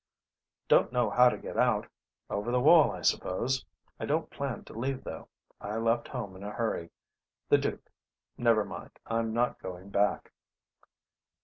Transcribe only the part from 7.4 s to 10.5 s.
The Duke never mind. I'm not going back."